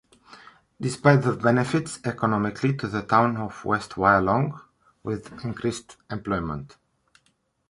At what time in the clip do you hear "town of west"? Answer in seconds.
3.03-3.91